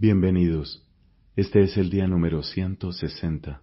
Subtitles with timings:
[0.00, 0.86] Bienvenidos.
[1.34, 3.62] Este es el día número 160.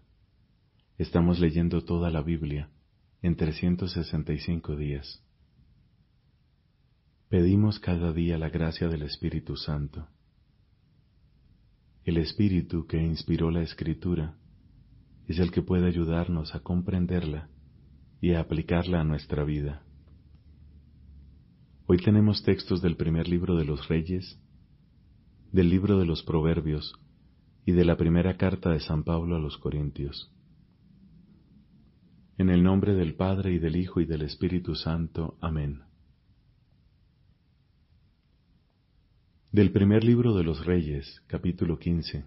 [0.98, 2.70] Estamos leyendo toda la Biblia
[3.22, 5.24] en 365 días.
[7.30, 10.10] Pedimos cada día la gracia del Espíritu Santo.
[12.04, 14.36] El Espíritu que inspiró la Escritura
[15.30, 17.48] es el que puede ayudarnos a comprenderla
[18.20, 19.86] y a aplicarla a nuestra vida.
[21.86, 24.38] Hoy tenemos textos del primer libro de los Reyes,
[25.56, 27.00] del libro de los Proverbios
[27.66, 30.30] y de la primera carta de San Pablo a los Corintios.
[32.38, 35.38] En el nombre del Padre y del Hijo y del Espíritu Santo.
[35.40, 35.84] Amén.
[39.54, 42.26] Del primer libro de los Reyes, capítulo 15.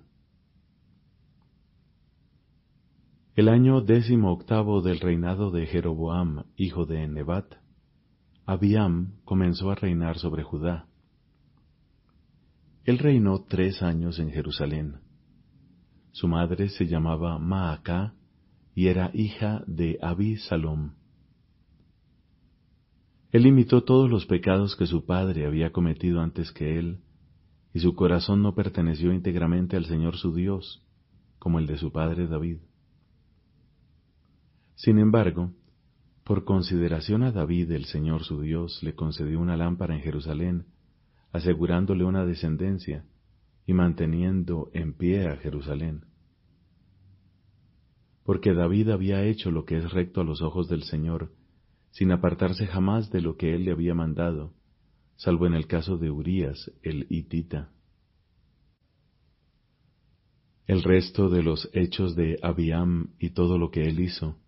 [3.36, 7.56] El año décimo octavo del reinado de Jeroboam, hijo de Nebat,
[8.46, 10.87] Abiam comenzó a reinar sobre Judá.
[12.88, 15.00] Él reinó tres años en Jerusalén.
[16.12, 18.14] Su madre se llamaba Maacá
[18.74, 20.94] y era hija de Abi Salom.
[23.30, 27.00] Él imitó todos los pecados que su padre había cometido antes que él,
[27.74, 30.82] y su corazón no perteneció íntegramente al Señor su Dios,
[31.38, 32.60] como el de su padre David.
[34.76, 35.52] Sin embargo,
[36.24, 40.64] por consideración a David el Señor su Dios le concedió una lámpara en Jerusalén,
[41.32, 43.04] asegurándole una descendencia
[43.66, 46.06] y manteniendo en pie a Jerusalén.
[48.24, 51.32] Porque David había hecho lo que es recto a los ojos del Señor,
[51.90, 54.54] sin apartarse jamás de lo que él le había mandado,
[55.16, 57.70] salvo en el caso de Urías el hitita.
[60.66, 64.38] El resto de los hechos de Abiam y todo lo que él hizo,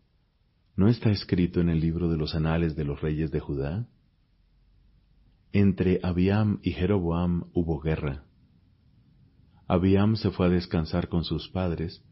[0.76, 3.88] ¿no está escrito en el libro de los anales de los reyes de Judá?
[5.52, 8.24] Entre Abiam y Jeroboam hubo guerra.
[9.66, 12.04] Abiam se fue a descansar con sus padres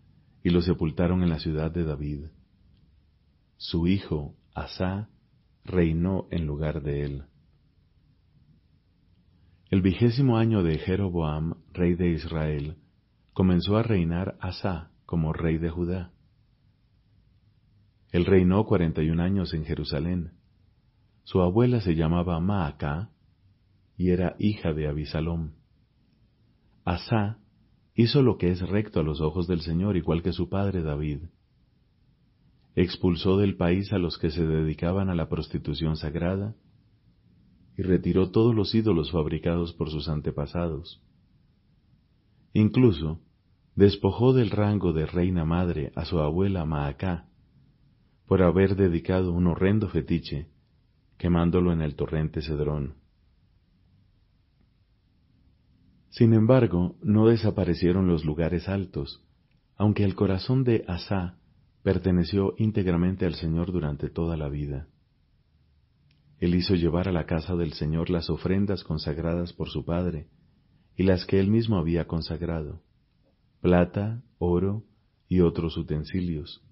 [0.42, 2.26] y lo sepultaron en la ciudad de David.
[3.56, 5.08] Su hijo, Asá,
[5.64, 7.24] reinó en lugar de él.
[9.70, 12.78] El vigésimo año de Jeroboam, rey de Israel,
[13.34, 16.10] comenzó a reinar Asa como rey de Judá.
[18.10, 20.32] Él reinó cuarenta y un años en Jerusalén.
[21.22, 23.10] Su abuela se llamaba Maacá
[23.98, 25.50] y era hija de Abisalom.
[26.84, 27.38] Asa
[27.94, 31.24] hizo lo que es recto a los ojos del Señor, igual que su padre David.
[32.76, 36.54] Expulsó del país a los que se dedicaban a la prostitución sagrada,
[37.76, 41.02] y retiró todos los ídolos fabricados por sus antepasados.
[42.52, 43.20] Incluso
[43.74, 47.28] despojó del rango de reina madre a su abuela Maacá
[48.26, 50.48] por haber dedicado un horrendo fetiche,
[51.18, 52.94] quemándolo en el torrente Cedrón.
[56.10, 59.22] Sin embargo, no desaparecieron los lugares altos,
[59.76, 61.38] aunque el corazón de Asá
[61.82, 64.88] perteneció íntegramente al Señor durante toda la vida.
[66.38, 70.28] Él hizo llevar a la casa del Señor las ofrendas consagradas por su Padre
[70.96, 72.82] y las que él mismo había consagrado,
[73.60, 74.84] plata, oro
[75.28, 76.62] y otros utensilios.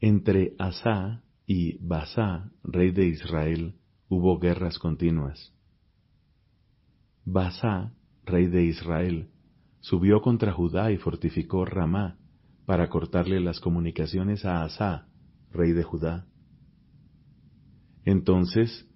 [0.00, 3.74] Entre Asá y Basá, rey de Israel,
[4.08, 5.52] hubo guerras continuas.
[7.30, 7.92] Basá,
[8.24, 9.28] rey de Israel,
[9.80, 12.16] subió contra Judá y fortificó Ramá
[12.64, 15.08] para cortarle las comunicaciones a Asá,
[15.52, 16.26] rey de Judá.
[18.06, 18.88] Entonces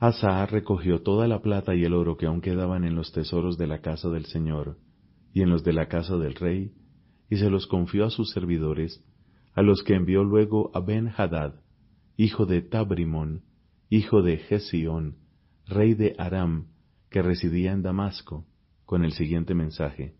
[0.00, 3.68] Asa recogió toda la plata y el oro que aún quedaban en los tesoros de
[3.68, 4.78] la casa del Señor
[5.32, 6.72] y en los de la casa del rey,
[7.30, 9.04] y se los confió a sus servidores,
[9.54, 11.60] a los que envió luego a Ben-Hadad,
[12.16, 13.44] hijo de Tabrimón,
[13.90, 15.18] hijo de Gesión,
[15.66, 16.66] rey de Aram,
[17.16, 18.44] que residía en Damasco,
[18.84, 20.16] con el siguiente mensaje.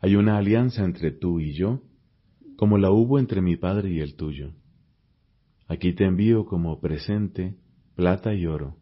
[0.00, 1.82] Hay una alianza entre tú y yo,
[2.56, 4.54] como la hubo entre mi padre y el tuyo
[5.68, 7.58] Aquí te envío como presente
[7.94, 8.78] plata y oro.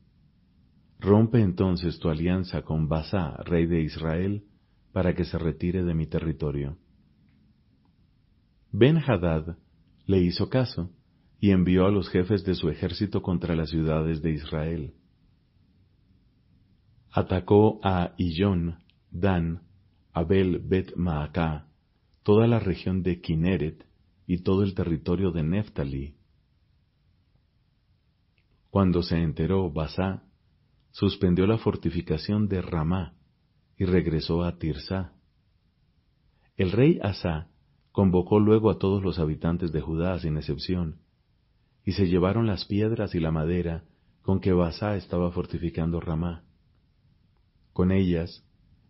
[1.00, 4.44] Rompe entonces tu alianza con Basá, rey de Israel,
[4.92, 6.78] para que se retire de mi territorio.
[8.70, 9.56] Ben Hadad
[10.06, 10.92] le hizo caso
[11.40, 14.94] y envió a los jefes de su ejército contra las ciudades de Israel.
[17.12, 18.78] Atacó a Iyón,
[19.10, 19.62] Dan,
[20.12, 21.68] Abel Bet Maacá,
[22.22, 23.86] toda la región de Kineret
[24.26, 26.16] y todo el territorio de Neftali,
[28.72, 30.22] cuando se enteró Basá,
[30.92, 33.12] suspendió la fortificación de Ramá
[33.76, 35.12] y regresó a Tirsá.
[36.56, 37.50] El rey Asá
[37.90, 41.02] convocó luego a todos los habitantes de Judá sin excepción,
[41.84, 43.84] y se llevaron las piedras y la madera
[44.22, 46.44] con que Basá estaba fortificando Ramá.
[47.72, 48.44] Con ellas,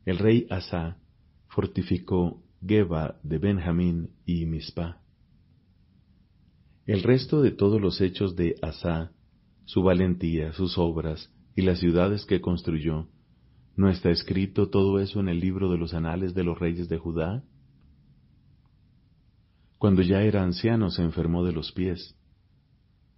[0.04, 0.98] el rey Asa
[1.48, 5.00] fortificó Geba de Benjamín y Mispa.
[6.86, 9.12] El resto de todos los hechos de Asa,
[9.64, 13.08] su valentía, sus obras y las ciudades que construyó,
[13.76, 16.98] ¿no está escrito todo eso en el libro de los anales de los reyes de
[16.98, 17.44] Judá?
[19.78, 22.16] Cuando ya era anciano se enfermó de los pies.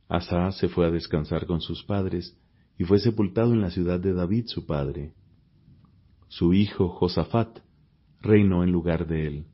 [0.09, 2.39] Asa se fue a descansar con sus padres
[2.79, 5.15] y fue sepultado en la ciudad de David su padre.
[6.37, 7.61] Su hijo Josafat
[8.21, 9.47] reinó en lugar de él.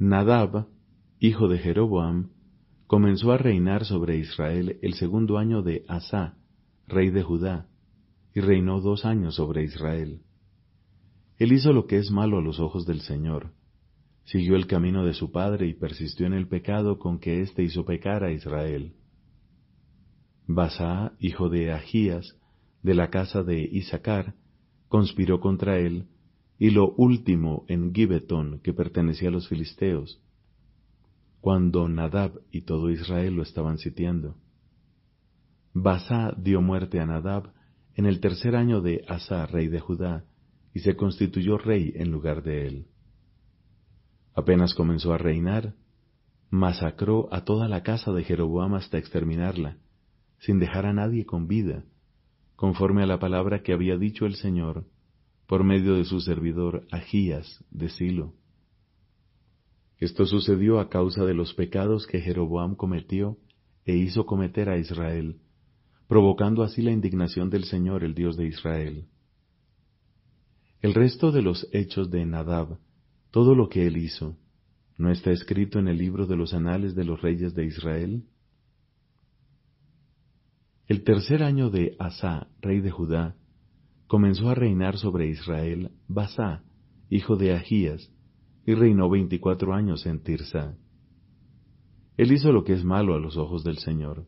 [0.00, 0.66] Nadab
[1.20, 2.30] hijo de Jeroboam,
[2.88, 6.38] comenzó a reinar sobre Israel el segundo año de Asa,
[6.88, 7.68] rey de Judá,
[8.34, 10.22] y reinó dos años sobre Israel.
[11.38, 13.52] Él hizo lo que es malo a los ojos del Señor,
[14.24, 17.84] siguió el camino de su padre y persistió en el pecado con que éste hizo
[17.84, 18.92] pecar a Israel.
[20.48, 22.39] Basá, hijo de Ahías,
[22.82, 24.34] de la casa de Isaacar,
[24.88, 26.06] conspiró contra él,
[26.58, 30.20] y lo último en Gibeton, que pertenecía a los filisteos,
[31.40, 34.36] cuando Nadab y todo Israel lo estaban sitiando.
[35.72, 37.52] Basá dio muerte a Nadab
[37.94, 40.24] en el tercer año de Asa, rey de Judá,
[40.74, 42.86] y se constituyó rey en lugar de él.
[44.34, 45.74] Apenas comenzó a reinar,
[46.50, 49.78] masacró a toda la casa de Jeroboam hasta exterminarla,
[50.38, 51.84] sin dejar a nadie con vida,
[52.60, 54.84] conforme a la palabra que había dicho el Señor
[55.46, 58.34] por medio de su servidor Agías de Silo.
[59.96, 63.38] Esto sucedió a causa de los pecados que Jeroboam cometió
[63.86, 65.40] e hizo cometer a Israel,
[66.06, 69.06] provocando así la indignación del Señor, el Dios de Israel.
[70.82, 72.76] El resto de los hechos de Nadab,
[73.30, 74.36] todo lo que él hizo,
[74.98, 78.24] ¿no está escrito en el libro de los anales de los reyes de Israel?
[80.90, 83.36] El tercer año de Asa, rey de Judá,
[84.08, 86.64] comenzó a reinar sobre Israel Basá,
[87.08, 88.12] hijo de Ahías,
[88.66, 90.76] y reinó veinticuatro años en Tirsa.
[92.16, 94.26] Él hizo lo que es malo a los ojos del Señor.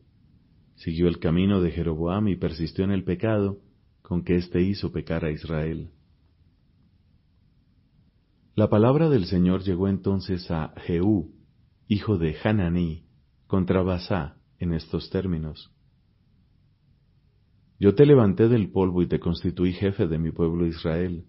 [0.75, 3.57] Siguió el camino de Jeroboam y persistió en el pecado
[4.01, 5.89] con que éste hizo pecar a Israel.
[8.55, 11.35] La palabra del Señor llegó entonces a Jehú,
[11.89, 13.03] hijo de Hananí,
[13.47, 15.72] contra Basá, en estos términos.
[17.83, 21.25] Yo te levanté del polvo y te constituí jefe de mi pueblo Israel.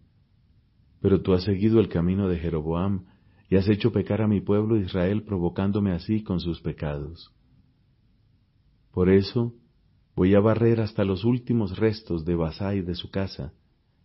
[1.00, 3.06] Pero tú has seguido el camino de Jeroboam
[3.50, 7.34] y has hecho pecar a mi pueblo Israel provocándome así con sus pecados.
[8.92, 9.52] Por eso
[10.14, 13.52] voy a barrer hasta los últimos restos de Basá y de su casa,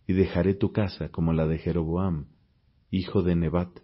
[0.08, 2.30] y dejaré tu casa como la de Jeroboam,
[2.90, 3.78] hijo de Nebat.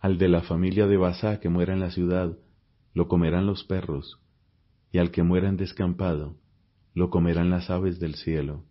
[0.00, 2.38] Al de la familia de Basá que muera en la ciudad,
[2.94, 4.21] lo comerán los perros,
[4.92, 6.36] y al que muera en descampado,
[6.94, 8.64] lo comerán las aves del cielo.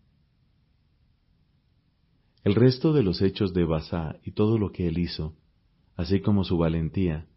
[2.44, 5.35] El resto de los hechos de Basá y todo lo que él hizo,
[5.95, 7.27] así como su valentía,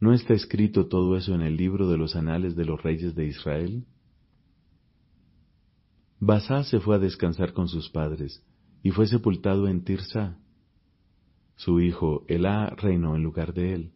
[0.00, 3.26] ¿no está escrito todo eso en el libro de los anales de los reyes de
[3.26, 3.84] Israel?
[6.18, 8.44] Basá se fue a descansar con sus padres
[8.82, 10.38] y fue sepultado en Tirsa.
[11.56, 13.92] Su hijo Elá reinó en lugar de él.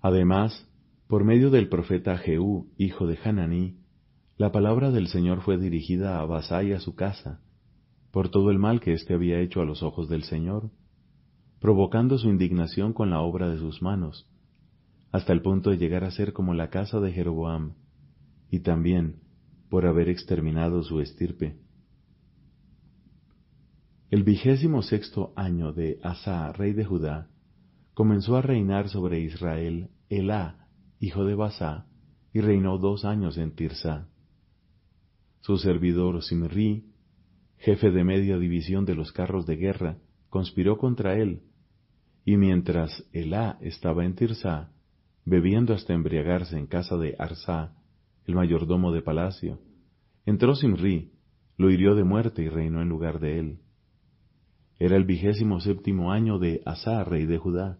[0.00, 0.68] Además,
[1.06, 3.76] por medio del profeta Jehú, hijo de Hananí,
[4.36, 7.40] la palabra del Señor fue dirigida a Basá y a su casa,
[8.10, 10.70] por todo el mal que éste había hecho a los ojos del Señor,
[11.60, 14.28] provocando su indignación con la obra de sus manos,
[15.12, 17.74] hasta el punto de llegar a ser como la casa de Jeroboam,
[18.50, 19.20] y también
[19.68, 21.56] por haber exterminado su estirpe.
[24.10, 27.28] El vigésimo sexto año de Asa, rey de Judá,
[27.94, 30.63] comenzó a reinar sobre Israel Elá,
[31.04, 31.86] hijo de Basá,
[32.32, 34.08] y reinó dos años en Tirsa.
[35.40, 36.94] Su servidor Simri
[37.64, 39.96] jefe de media división de los carros de guerra,
[40.28, 41.44] conspiró contra él,
[42.24, 44.70] y mientras Elá estaba en Tirsa,
[45.24, 47.74] bebiendo hasta embriagarse en casa de Arsá,
[48.26, 49.60] el mayordomo de palacio,
[50.26, 51.12] entró Simri,
[51.56, 53.58] lo hirió de muerte y reinó en lugar de él.
[54.78, 57.78] Era el vigésimo séptimo año de Asa, rey de Judá.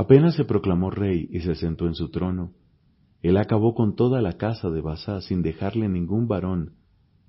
[0.00, 2.54] Apenas se proclamó rey y se sentó en su trono,
[3.20, 6.76] él acabó con toda la casa de Basá sin dejarle ningún varón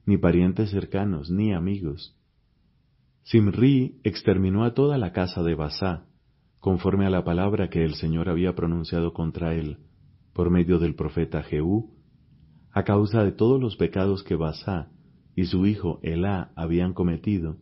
[0.05, 2.17] ni parientes cercanos, ni amigos.
[3.23, 6.05] Simri exterminó a toda la casa de Basá,
[6.59, 9.79] conforme a la palabra que el Señor había pronunciado contra él,
[10.31, 11.93] por medio del profeta Jehú,
[12.71, 14.87] a causa de todos los pecados que Basá
[15.35, 17.57] y su hijo Elá habían cometido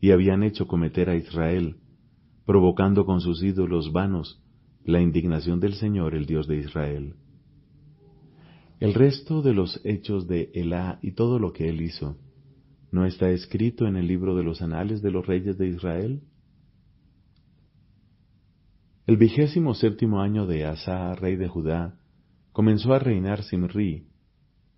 [0.00, 1.76] y habían hecho cometer a Israel,
[2.46, 4.42] provocando con sus ídolos vanos
[4.86, 7.14] la indignación del Señor, el Dios de Israel.
[8.78, 12.16] El resto de los hechos de Elá y todo lo que él hizo,
[12.92, 16.22] ¿no está escrito en el libro de los anales de los reyes de Israel?
[19.08, 21.98] El vigésimo séptimo año de Asa, rey de Judá,
[22.52, 24.06] comenzó a reinar Simri,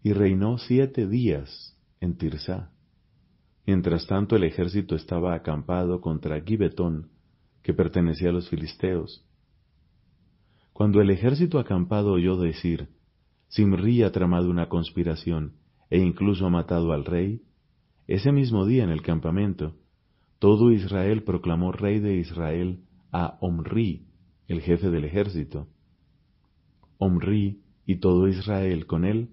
[0.03, 2.73] y reinó siete días en Tirsá.
[3.67, 7.11] Mientras tanto el ejército estaba acampado contra Gibetón,
[7.63, 9.28] que pertenecía a los filisteos.
[10.79, 12.91] Cuando el ejército acampado oyó decir,
[13.49, 15.55] Simri ha tramado una conspiración
[15.91, 17.43] e incluso ha matado al rey,
[18.07, 19.75] ese mismo día en el campamento,
[20.39, 24.07] todo Israel proclamó rey de Israel a Omri,
[24.47, 25.67] el jefe del ejército.
[26.99, 29.31] Omri y todo Israel con él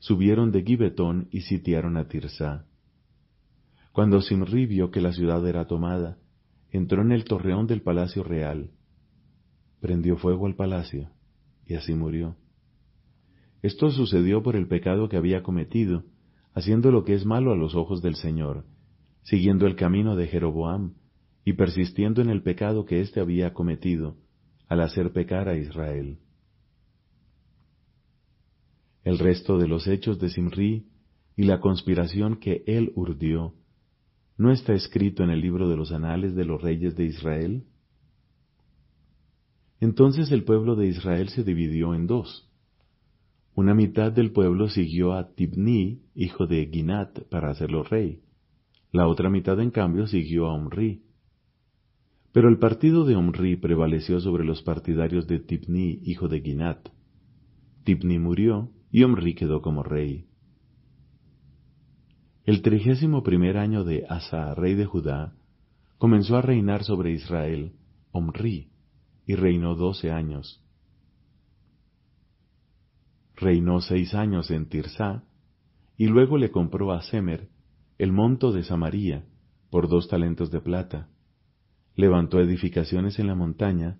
[0.00, 2.66] subieron de Gibetón y sitiaron a Tirsá.
[3.92, 6.18] Cuando Simri vio que la ciudad era tomada,
[6.72, 8.72] entró en el torreón del palacio real,
[9.80, 11.10] prendió fuego al palacio,
[11.66, 12.36] y así murió.
[13.62, 16.04] Esto sucedió por el pecado que había cometido,
[16.54, 18.64] haciendo lo que es malo a los ojos del Señor,
[19.22, 20.94] siguiendo el camino de Jeroboam,
[21.44, 24.16] y persistiendo en el pecado que éste había cometido,
[24.68, 26.18] al hacer pecar a Israel.
[29.02, 30.86] El resto de los hechos de Simri
[31.36, 33.54] y la conspiración que él urdió,
[34.36, 37.64] ¿no está escrito en el libro de los anales de los reyes de Israel?
[39.80, 42.50] Entonces el pueblo de Israel se dividió en dos.
[43.54, 48.22] Una mitad del pueblo siguió a Tibni, hijo de Ginat, para hacerlo rey.
[48.92, 51.02] La otra mitad, en cambio, siguió a Omri.
[52.32, 56.88] Pero el partido de Omri prevaleció sobre los partidarios de Tibni, hijo de Ginat.
[57.84, 60.26] Tibni murió y Omri quedó como rey.
[62.44, 65.34] El trigésimo primer año de Asa, rey de Judá,
[65.98, 67.72] comenzó a reinar sobre Israel
[68.10, 68.70] Omri,
[69.28, 70.64] y reinó doce años
[73.40, 75.24] reinó seis años en Tirsá,
[75.96, 77.48] y luego le compró a Semer
[77.98, 79.24] el monto de Samaria
[79.70, 81.08] por dos talentos de plata.
[81.94, 83.98] Levantó edificaciones en la montaña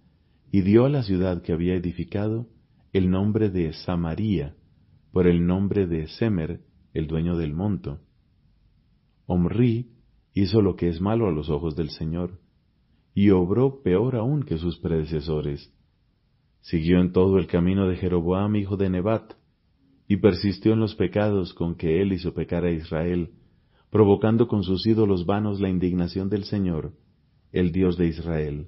[0.52, 2.48] y dio a la ciudad que había edificado
[2.92, 4.54] el nombre de Samaria
[5.12, 6.60] por el nombre de Semer,
[6.94, 8.00] el dueño del monto.
[9.26, 9.90] Omri
[10.32, 12.40] hizo lo que es malo a los ojos del Señor,
[13.14, 15.72] y obró peor aún que sus predecesores,
[16.68, 19.32] Siguió en todo el camino de Jeroboam, hijo de Nebat,
[20.06, 23.30] y persistió en los pecados con que él hizo pecar a Israel,
[23.90, 26.92] provocando con sus ídolos vanos la indignación del Señor,
[27.52, 28.66] el Dios de Israel.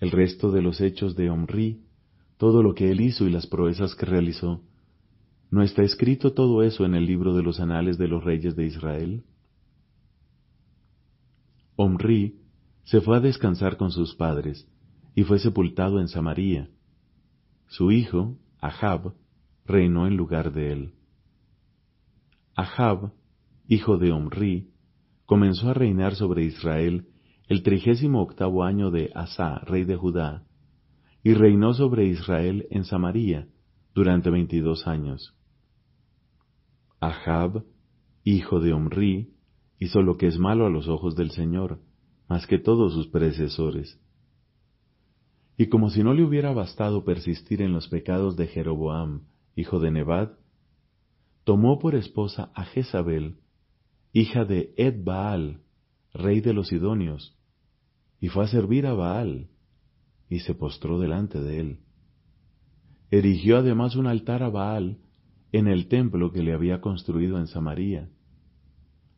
[0.00, 1.82] El resto de los hechos de Omri,
[2.38, 4.62] todo lo que él hizo y las proezas que realizó,
[5.50, 8.66] ¿no está escrito todo eso en el libro de los anales de los reyes de
[8.66, 9.24] Israel?
[11.76, 12.45] Omri
[12.86, 14.68] se fue a descansar con sus padres,
[15.14, 16.70] y fue sepultado en Samaria.
[17.66, 19.14] Su hijo, Ahab,
[19.64, 20.92] reinó en lugar de él.
[22.54, 23.12] Ahab,
[23.66, 24.70] hijo de Omri,
[25.24, 27.08] comenzó a reinar sobre Israel
[27.48, 30.44] el trigésimo octavo año de Asa, rey de Judá,
[31.24, 33.48] y reinó sobre Israel en Samaria
[33.94, 35.34] durante veintidós años.
[37.00, 37.64] Ahab,
[38.22, 39.32] hijo de Omri,
[39.80, 41.80] hizo lo que es malo a los ojos del Señor,
[42.28, 43.98] más que todos sus predecesores
[45.56, 49.22] y como si no le hubiera bastado persistir en los pecados de Jeroboam,
[49.54, 50.32] hijo de Nebat,
[51.44, 53.36] tomó por esposa a Jezabel,
[54.12, 55.62] hija de Ed Baal,
[56.12, 57.36] rey de los Sidonios,
[58.20, 59.48] y fue a servir a Baal,
[60.28, 61.78] y se postró delante de él.
[63.10, 64.98] Erigió además un altar a Baal
[65.52, 68.10] en el templo que le había construido en Samaria.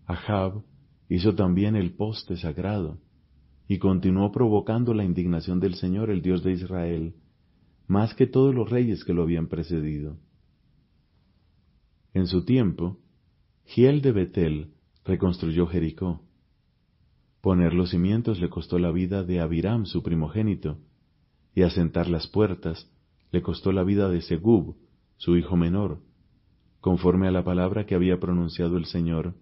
[0.07, 0.63] Ahab
[1.09, 2.99] hizo también el poste sagrado,
[3.67, 7.15] y continuó provocando la indignación del Señor, el Dios de Israel,
[7.87, 10.19] más que todos los reyes que lo habían precedido.
[12.15, 12.99] En su tiempo,
[13.65, 14.73] Giel de Betel
[15.05, 16.23] reconstruyó Jericó.
[17.41, 20.79] Poner los cimientos le costó la vida de Abiram, su primogénito,
[21.55, 22.91] y asentar las puertas
[23.31, 24.77] le costó la vida de Segub,
[25.17, 26.01] su hijo menor,
[26.81, 29.35] conforme a la palabra que había pronunciado el Señor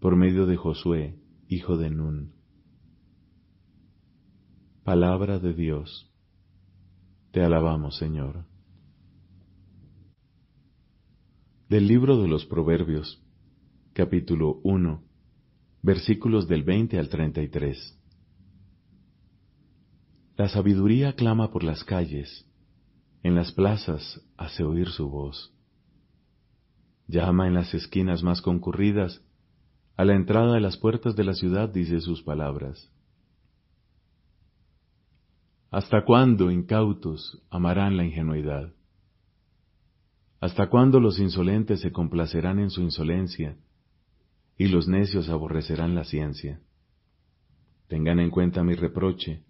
[0.00, 2.32] por medio de Josué, hijo de Nun.
[4.84, 6.10] Palabra de Dios.
[7.32, 8.44] Te alabamos, Señor.
[11.68, 13.22] Del libro de los Proverbios,
[13.92, 15.02] capítulo 1,
[15.82, 17.98] versículos del 20 al 33.
[20.36, 22.46] La sabiduría clama por las calles,
[23.24, 25.52] en las plazas hace oír su voz.
[27.08, 29.20] Llama en las esquinas más concurridas,
[29.98, 32.88] a la entrada de las puertas de la ciudad dice sus palabras.
[35.72, 38.72] ¿Hasta cuándo, incautos, amarán la ingenuidad?
[40.40, 43.56] ¿Hasta cuándo los insolentes se complacerán en su insolencia
[44.56, 46.60] y los necios aborrecerán la ciencia?
[47.88, 49.42] Tengan en cuenta mi reproche.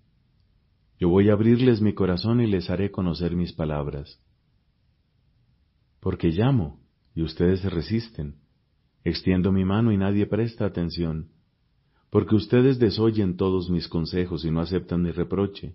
[0.98, 4.18] Yo voy a abrirles mi corazón y les haré conocer mis palabras.
[6.00, 6.80] Porque llamo
[7.14, 8.47] y ustedes se resisten.
[9.08, 11.28] Extiendo mi mano y nadie presta atención.
[12.10, 15.74] Porque ustedes desoyen todos mis consejos y no aceptan mi reproche.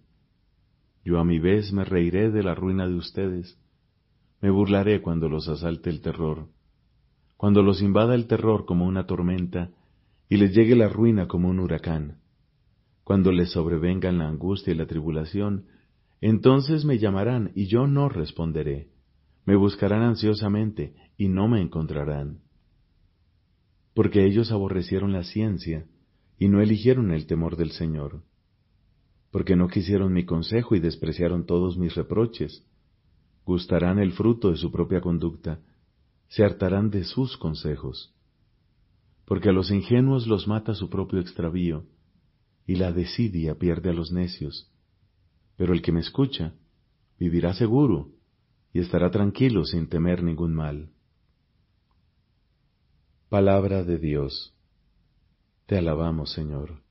[1.06, 3.58] Yo a mi vez me reiré de la ruina de ustedes
[4.44, 6.50] me burlaré cuando los asalte el terror,
[7.38, 9.70] cuando los invada el terror como una tormenta
[10.28, 12.18] y les llegue la ruina como un huracán,
[13.06, 15.68] cuando les sobrevengan la angustia y la tribulación,
[16.20, 18.90] entonces me llamarán y yo no responderé,
[19.46, 22.40] me buscarán ansiosamente y no me encontrarán.
[23.94, 25.86] Porque ellos aborrecieron la ciencia
[26.38, 28.24] y no eligieron el temor del Señor,
[29.32, 32.66] porque no quisieron mi consejo y despreciaron todos mis reproches
[33.46, 35.60] gustarán el fruto de su propia conducta,
[36.28, 38.14] se hartarán de sus consejos,
[39.26, 41.86] porque a los ingenuos los mata su propio extravío,
[42.66, 44.72] y la desidia pierde a los necios.
[45.58, 46.54] Pero el que me escucha
[47.20, 48.12] vivirá seguro
[48.72, 50.93] y estará tranquilo sin temer ningún mal.
[53.34, 54.54] Palabra de Dios.
[55.66, 56.84] Te alabamos, Señor.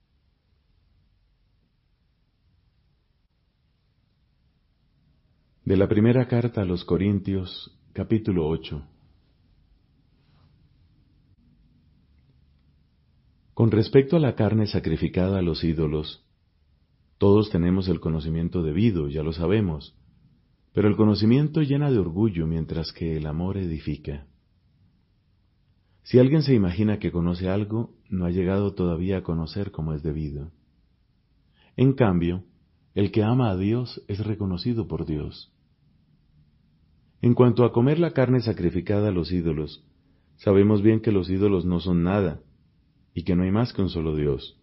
[5.65, 8.85] De la primera carta a los Corintios, capítulo 8.
[13.55, 16.27] Con respecto a la carne sacrificada a los ídolos,
[17.19, 19.97] todos tenemos el conocimiento debido, ya lo sabemos,
[20.73, 24.27] pero el conocimiento llena de orgullo mientras que el amor edifica.
[26.03, 30.03] Si alguien se imagina que conoce algo, no ha llegado todavía a conocer como es
[30.03, 30.51] debido.
[31.77, 32.45] En cambio,
[32.95, 35.53] el que ama a Dios es reconocido por Dios.
[37.23, 39.87] En cuanto a comer la carne sacrificada a los ídolos,
[40.37, 42.41] sabemos bien que los ídolos no son nada,
[43.15, 44.59] y que no hay más que un solo Dios.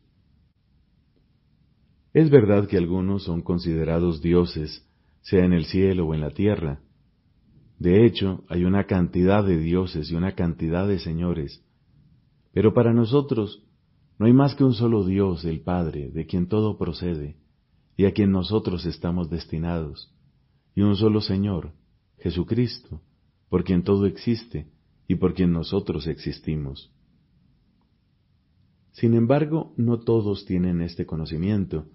[2.14, 4.86] Es verdad que algunos son considerados dioses,
[5.22, 6.82] sea en el cielo o en la tierra.
[7.80, 11.64] De hecho, hay una cantidad de dioses y una cantidad de señores.
[12.52, 13.64] Pero para nosotros
[14.18, 17.38] no hay más que un solo Dios, el Padre, de quien todo procede,
[17.96, 20.14] y a quien nosotros estamos destinados,
[20.76, 21.72] y un solo Señor,
[22.18, 23.02] Jesucristo,
[23.48, 24.68] por quien todo existe
[25.08, 26.92] y por quien nosotros existimos.
[28.92, 31.86] Sin embargo, no todos tienen este conocimiento.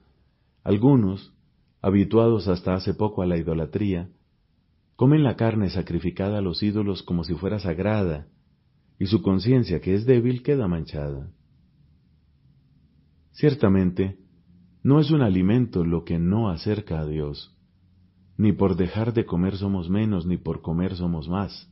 [0.63, 1.35] Algunos,
[1.83, 4.11] habituados hasta hace poco a la idolatría,
[4.97, 8.29] comen la carne sacrificada a los ídolos como si fuera sagrada,
[8.99, 11.31] y su conciencia, que es débil, queda manchada.
[13.33, 14.19] Ciertamente,
[14.83, 17.57] no es un alimento lo que no acerca a Dios.
[18.37, 21.71] Ni por dejar de comer somos menos, ni por comer somos más.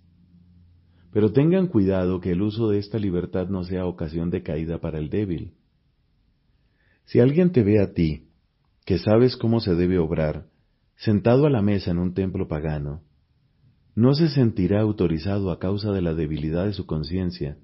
[1.12, 4.98] Pero tengan cuidado que el uso de esta libertad no sea ocasión de caída para
[4.98, 5.54] el débil.
[7.04, 8.28] Si alguien te ve a ti,
[8.86, 10.46] que sabes cómo se debe obrar,
[10.96, 13.02] sentado a la mesa en un templo pagano,
[13.94, 17.58] ¿no se sentirá autorizado a causa de la debilidad de su conciencia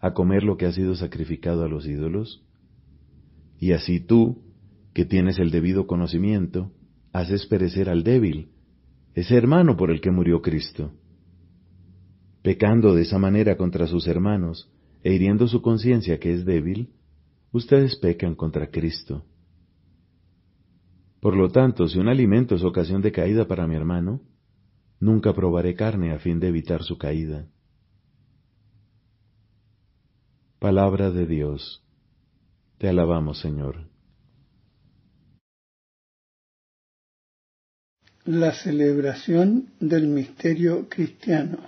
[0.00, 2.44] a comer lo que ha sido sacrificado a los ídolos?
[3.58, 4.42] Y así tú,
[4.92, 6.72] que tienes el debido conocimiento,
[7.12, 8.48] haces perecer al débil,
[9.14, 10.92] ese hermano por el que murió Cristo.
[12.42, 14.68] Pecando de esa manera contra sus hermanos
[15.04, 16.90] e hiriendo su conciencia que es débil,
[17.52, 19.24] ustedes pecan contra Cristo.
[21.20, 24.22] Por lo tanto, si un alimento es ocasión de caída para mi hermano,
[25.02, 27.46] nunca probaré carne a fin de evitar su caída.
[30.58, 31.82] Palabra de Dios.
[32.78, 33.92] Te alabamos, Señor.
[38.24, 41.58] la celebración del misterio cristiano,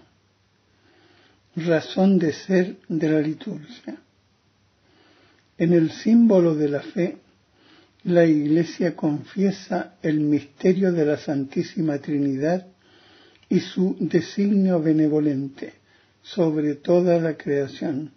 [1.56, 3.96] razón de ser de la liturgia.
[5.58, 7.16] En el símbolo de la fe,
[8.04, 12.68] la Iglesia confiesa el misterio de la Santísima Trinidad
[13.48, 15.74] y su designio benevolente
[16.22, 18.12] sobre toda la creación.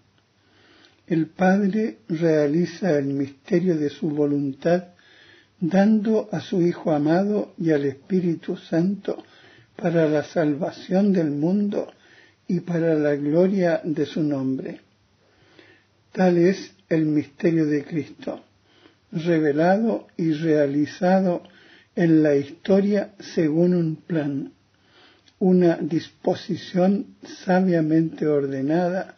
[1.07, 4.85] El Padre realiza el misterio de su voluntad
[5.59, 9.23] dando a su Hijo amado y al Espíritu Santo
[9.75, 11.91] para la salvación del mundo
[12.47, 14.81] y para la gloria de su nombre.
[16.11, 18.43] Tal es el misterio de Cristo,
[19.11, 21.43] revelado y realizado
[21.95, 24.53] en la historia según un plan,
[25.39, 29.15] una disposición sabiamente ordenada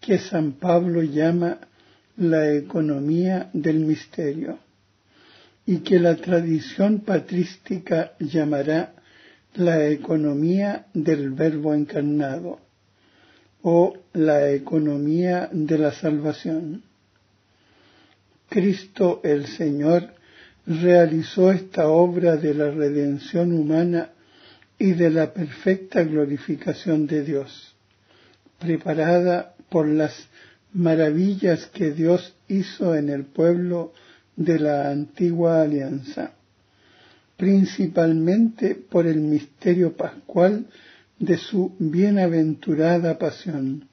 [0.00, 1.58] que San Pablo llama
[2.16, 4.58] la economía del misterio
[5.66, 8.94] y que la tradición patrística llamará
[9.54, 12.60] la economía del Verbo encarnado
[13.62, 16.82] o la economía de la salvación.
[18.48, 20.14] Cristo el Señor
[20.66, 24.10] realizó esta obra de la redención humana
[24.78, 27.74] y de la perfecta glorificación de Dios,
[28.58, 30.28] preparada por las
[30.72, 33.92] maravillas que Dios hizo en el pueblo
[34.36, 36.32] de la antigua alianza,
[37.36, 40.66] principalmente por el misterio pascual
[41.18, 43.88] de su bienaventurada pasión,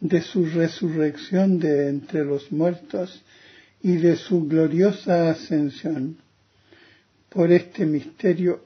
[0.00, 3.22] de su resurrección de entre los muertos
[3.82, 6.16] y de su gloriosa ascensión.
[7.28, 8.62] Por este misterio,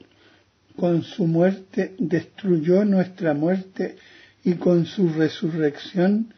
[0.77, 3.97] con su muerte destruyó nuestra muerte
[4.43, 6.33] y con su resurrección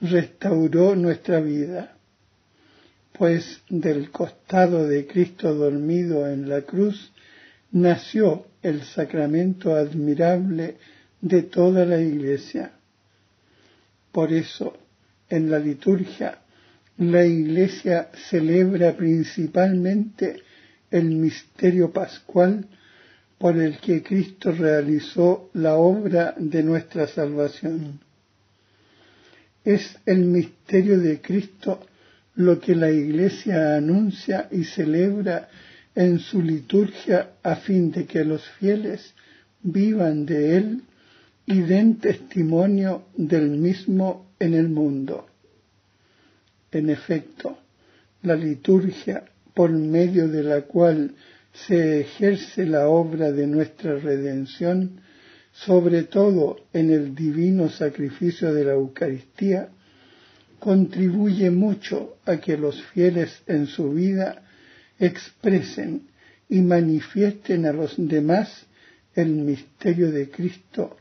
[0.00, 1.96] restauró nuestra vida.
[3.12, 7.12] Pues del costado de Cristo dormido en la cruz
[7.72, 10.76] nació el sacramento admirable
[11.20, 12.72] de toda la Iglesia.
[14.12, 14.76] Por eso,
[15.30, 16.38] en la liturgia,
[16.98, 20.42] la Iglesia celebra principalmente
[20.90, 22.66] el misterio pascual
[23.38, 28.00] por el que Cristo realizó la obra de nuestra salvación.
[29.64, 31.86] Es el misterio de Cristo
[32.34, 35.48] lo que la Iglesia anuncia y celebra
[35.94, 39.14] en su liturgia a fin de que los fieles
[39.62, 40.82] vivan de él
[41.46, 45.26] y den testimonio del mismo en el mundo.
[46.70, 47.58] En efecto,
[48.22, 49.24] la liturgia
[49.54, 51.14] por medio de la cual
[51.52, 55.00] se ejerce la obra de nuestra redención,
[55.52, 59.68] sobre todo en el divino sacrificio de la Eucaristía,
[60.58, 64.42] contribuye mucho a que los fieles en su vida
[64.98, 66.08] expresen
[66.48, 68.66] y manifiesten a los demás
[69.14, 70.96] el misterio de Cristo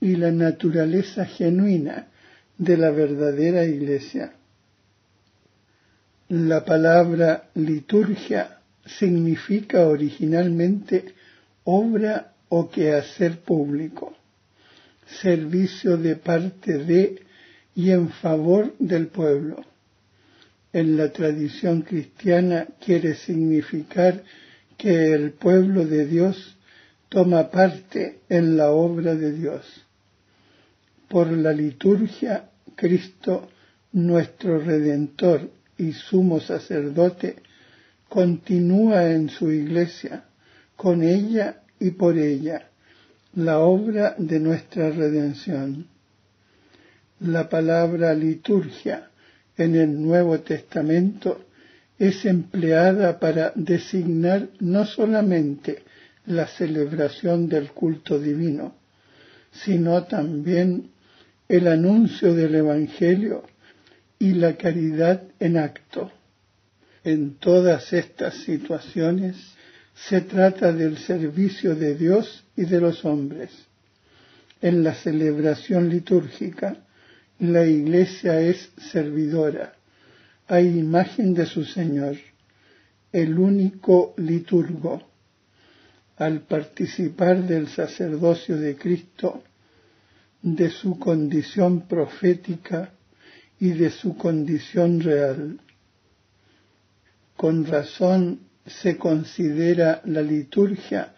[0.00, 2.08] y la naturaleza genuina
[2.56, 4.32] de la verdadera Iglesia.
[6.28, 11.14] La palabra liturgia significa originalmente
[11.64, 14.14] obra o quehacer público,
[15.06, 17.22] servicio de parte de
[17.74, 19.64] y en favor del pueblo
[20.72, 24.22] en la tradición cristiana quiere significar
[24.76, 26.56] que el pueblo de Dios
[27.08, 29.64] toma parte en la obra de Dios.
[31.08, 33.48] Por la liturgia, Cristo,
[33.92, 37.36] nuestro Redentor y sumo sacerdote,
[38.10, 40.24] continúa en su iglesia,
[40.76, 42.68] con ella y por ella,
[43.34, 45.86] la obra de nuestra redención.
[47.20, 49.10] La palabra liturgia
[49.56, 51.46] en el Nuevo Testamento
[51.98, 55.84] es empleada para designar no solamente
[56.26, 58.74] la celebración del culto divino,
[59.52, 60.90] sino también
[61.48, 63.44] el anuncio del Evangelio
[64.18, 66.10] y la caridad en acto.
[67.02, 69.36] En todas estas situaciones
[69.94, 73.50] se trata del servicio de Dios y de los hombres.
[74.60, 76.76] En la celebración litúrgica
[77.38, 79.72] la iglesia es servidora,
[80.46, 82.16] a imagen de su Señor,
[83.12, 85.02] el único liturgo.
[86.18, 89.42] Al participar del sacerdocio de Cristo,
[90.42, 92.92] de su condición profética
[93.58, 95.58] y de su condición real.
[97.40, 101.14] Con razón se considera la liturgia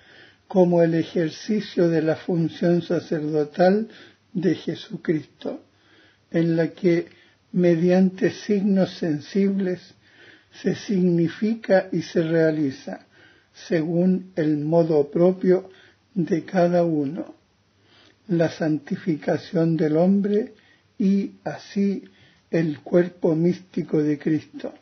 [0.47, 3.89] como el ejercicio de la función sacerdotal
[4.33, 5.65] de Jesucristo
[6.31, 7.09] en la que
[7.51, 9.81] mediante signos sensibles
[10.63, 13.05] se significa y se realiza
[13.53, 15.71] según el modo propio
[16.15, 17.35] de cada uno
[18.29, 20.55] la santificación del hombre
[21.01, 22.05] y así
[22.49, 24.73] el cuerpo místico de Cristo,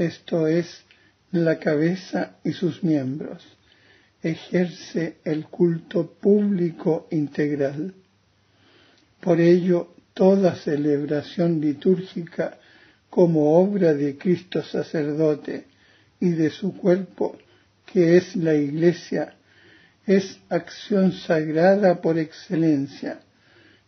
[0.00, 0.84] esto es,
[1.32, 3.46] la cabeza y sus miembros,
[4.22, 7.94] ejerce el culto público integral.
[9.20, 12.58] Por ello, toda celebración litúrgica
[13.08, 15.66] como obra de Cristo sacerdote
[16.18, 17.36] y de su cuerpo,
[17.86, 19.34] que es la Iglesia,
[20.06, 23.20] es acción sagrada por excelencia,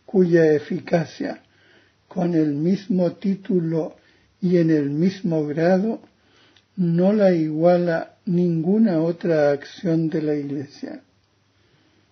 [0.05, 1.41] cuya eficacia,
[2.07, 3.95] con el mismo título
[4.43, 6.01] y en el mismo grado,
[6.75, 11.01] no la iguala ninguna otra acción de la Iglesia.